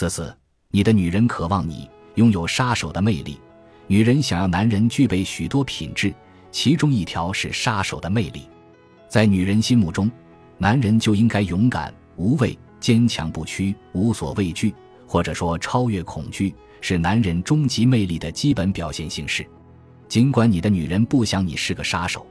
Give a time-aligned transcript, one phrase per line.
[0.00, 0.34] 自四，
[0.70, 3.38] 你的女人渴望你拥有杀手的魅力。
[3.86, 6.10] 女人想要男人具备许多品质，
[6.50, 8.48] 其中一条是杀手的魅力。
[9.10, 10.10] 在女人心目中，
[10.56, 14.74] 男人就应该勇敢、无畏、坚强不屈、无所畏惧，
[15.06, 19.46] 或者说超越恐惧，是男人终极魅力的基本表现形式。
[20.08, 22.26] 尽管你的女人不想你是个杀手，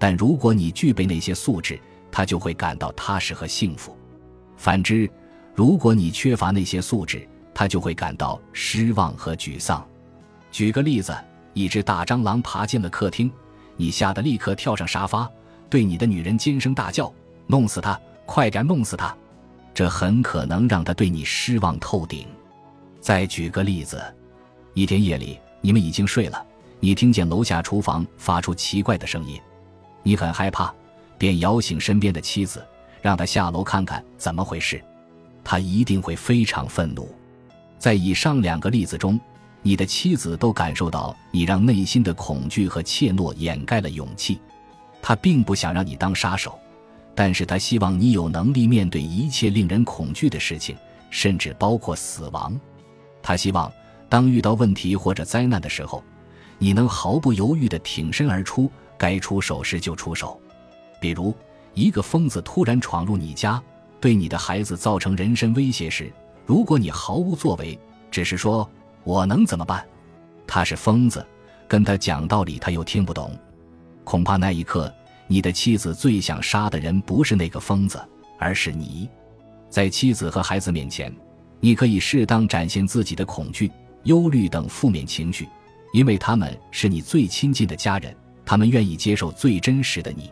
[0.00, 1.78] 但如果你具备那些素质，
[2.10, 3.96] 她就会感到踏实和幸福。
[4.56, 5.08] 反之，
[5.54, 9.86] 如果你缺乏那些素质，他就会感到失望和沮丧。
[10.50, 11.16] 举个例子，
[11.52, 13.30] 一只大蟑螂爬进了客厅，
[13.76, 15.30] 你吓得立刻跳上沙发，
[15.70, 17.12] 对你的女人尖声大叫
[17.46, 17.98] ：“弄死它！
[18.26, 19.16] 快点弄死它！”
[19.72, 22.26] 这很可能让她对你失望透顶。
[23.00, 24.02] 再举个例子，
[24.72, 26.44] 一天夜里，你们已经睡了，
[26.80, 29.40] 你听见楼下厨房发出奇怪的声音，
[30.02, 30.74] 你很害怕，
[31.16, 32.64] 便摇醒身边的妻子，
[33.02, 34.82] 让她下楼看看怎么回事。
[35.44, 37.08] 他一定会非常愤怒。
[37.78, 39.20] 在以上两个例子中，
[39.62, 44.40] 你的妻子都感受到你让内心的恐惧和怯懦掩盖了勇气。
[45.02, 46.58] 他并不想让你当杀手，
[47.14, 50.74] 但是他希望你有能力面对一切令人恐惧的事情，
[51.10, 52.58] 甚至包括死亡。
[53.22, 53.70] 他希望
[54.08, 56.02] 当遇到问题或者灾难的时候，
[56.58, 60.40] 你能毫不犹豫地挺身而出，该出手时就出手。
[60.98, 61.34] 比如，
[61.74, 63.62] 一个疯子突然闯入你家。
[64.04, 66.12] 对你的孩子造成人身威胁时，
[66.44, 67.78] 如果你毫无作为，
[68.10, 68.70] 只是说
[69.02, 69.82] “我能怎么办”，
[70.46, 71.26] 他是疯子，
[71.66, 73.34] 跟他讲道理他又听不懂，
[74.04, 74.92] 恐怕那一刻
[75.26, 77.98] 你的妻子最想杀的人不是那个疯子，
[78.38, 79.08] 而是你。
[79.70, 81.10] 在妻子和孩子面前，
[81.58, 85.48] 你可以适当展现自己的恐惧、忧虑等负面情绪，
[85.94, 90.30] 因为他们是你最亲近的家人，他们愿意接受最真实的你。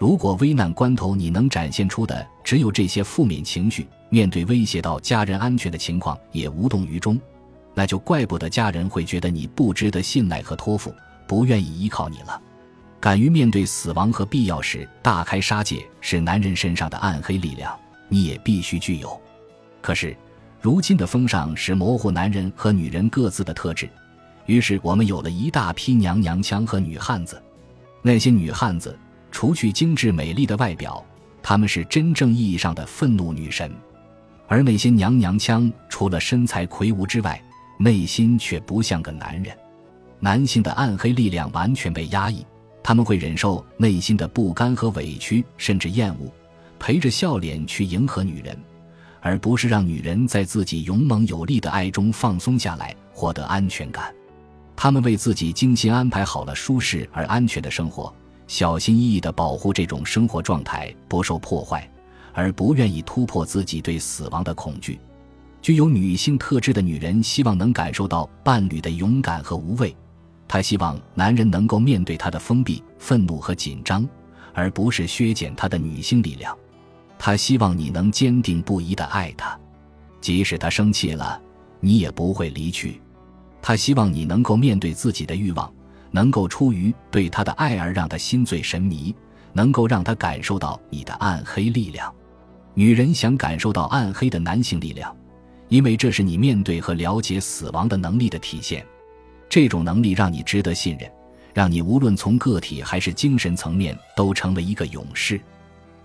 [0.00, 7.20] 如果危难关头你能展现出的只有这些负面情绪，面对威胁到家人安全的情况也无动于衷，
[7.74, 10.90] 那就怪不得家人会觉得你不值得信赖和托付，
[11.26, 12.40] 不愿意依靠你了。
[12.98, 19.20] 敢于面对死亡和必要时大开杀戒是男人身上的暗黑力量，你也必须具有。
[19.82, 20.16] 可是，
[20.62, 23.86] 如今的风尚是模糊男人和女人各自的特质，
[24.46, 27.38] 于是我们有了一大批娘娘腔和女汉子，
[28.00, 28.98] 那些女汉子。
[29.30, 31.04] 除去精致美丽的外表，
[31.42, 33.70] 她们是真正意义上的愤怒女神；
[34.46, 37.40] 而那些娘娘腔，除了身材魁梧之外，
[37.78, 39.56] 内心却不像个男人。
[40.18, 42.44] 男性的暗黑力量完全被压抑，
[42.82, 46.30] 他们会忍受内心的不甘和委屈，甚至厌恶，
[46.78, 48.54] 陪着笑脸去迎合女人，
[49.20, 54.12] 而不是让女人在自己勇猛有力的爱中放松下来，获得安全感。
[54.76, 58.14] 他们为自己精心安排好了舒适而安全的生活。
[58.50, 61.88] 小心翼翼地保护这种生活状态不受破坏，
[62.32, 64.98] 而不愿意突破自己对死亡的恐惧。
[65.62, 69.96] 具有女性特质的女人希望能感受到伴侣的勇敢和无畏，
[70.48, 74.04] 她希望男人能够面对她的封闭、愤怒和紧张，
[74.52, 76.58] 而不是削减她的女性力量。
[77.20, 79.56] 她希望你能坚定不移地爱她，
[80.20, 81.40] 即使她生气了，
[81.78, 83.00] 你也不会离去。
[83.62, 85.72] 她希望你能够面对自己的欲望。
[86.10, 89.14] 能够出于对他的爱而让他心醉神迷，
[89.52, 92.12] 能够让他感受到你的暗黑力量。
[92.74, 95.14] 女人想感受到暗黑的男性力量，
[95.68, 98.84] 因为这是你面对和了解死亡的能力的体现。
[99.48, 101.10] 这种能力让你值得信任，
[101.52, 105.40] 让你无论从个体还是精神层面都成为一个勇士。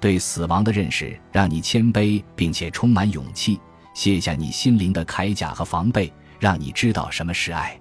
[0.00, 3.60] 对死亡的认识让你谦卑并且充满勇气，
[3.94, 7.78] 卸下你心灵的铠甲和防备，让你知道什么是爱。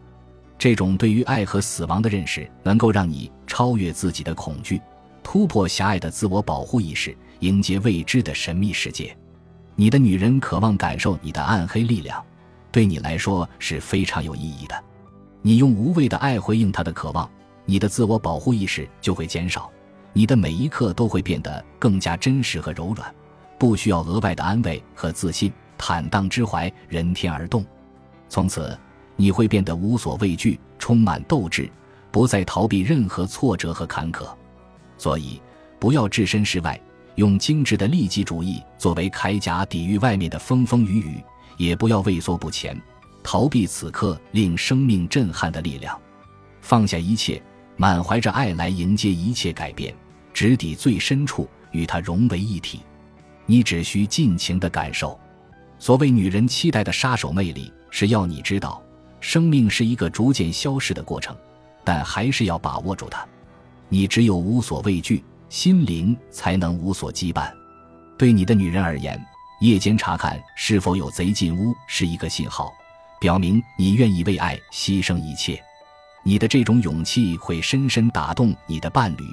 [0.63, 4.81] 这种对于爱和死亡的认识，能够让你超越自己的恐惧，
[5.22, 9.13] 突破狭隘的自我保护意识，迎接未知的神秘世界。
[9.75, 12.24] 你的女人渴望感受你的暗黑力量，
[12.72, 14.84] 对你来说是非常有意义的。
[15.41, 17.30] 你用无畏的爱回应她的渴望，
[17.66, 19.69] 你的自我保护意识就会减少，
[20.13, 23.13] 你的每一刻都会变得更加真实和柔软，
[23.59, 27.66] 不需要额外的安慰和自信，坦荡之怀，任天而动。
[28.30, 28.80] 从此。
[29.15, 31.69] 你会变得无所畏惧，充满斗志，
[32.12, 34.27] 不再逃避任何挫折和坎坷。
[34.98, 35.42] 所以，
[35.80, 36.80] 不要置身事外，
[37.15, 41.24] 用精致的利己主义作为铠甲抵御外面的风风雨雨；
[41.57, 42.80] 也不要畏缩不前，
[43.24, 46.00] 逃避此刻令生命震撼的力量。
[46.62, 47.42] 放下一切，
[47.75, 49.94] 满怀着爱来迎接一切改变，
[50.33, 52.80] 直抵最深处，与它融为一体。
[53.45, 55.19] 你只需尽情的感受。
[55.77, 58.81] 所谓女人期待的杀手魅力，是要你知道。
[59.23, 61.33] 生命是一个逐渐消逝的过程，
[61.81, 63.25] 但还是要把握住它。
[63.87, 67.49] 你只有无所畏惧，心灵才能无所羁绊。
[68.17, 69.17] 对你的女人而言，
[69.61, 72.73] 夜间查看是否有贼进屋是一个信号，
[73.21, 75.57] 表明你愿意为爱牺牲一切。
[76.25, 79.23] 你的这种勇气会深深打动你的伴侣，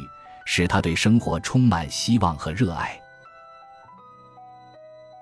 [0.44, 2.96] 使他对生活充满希望和热爱。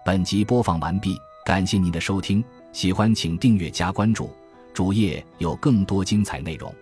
[0.05, 4.31] 本集播放完毕，感谢您的收听，喜欢请订阅加关注，
[4.79, 6.73] 主页有更多精彩内容。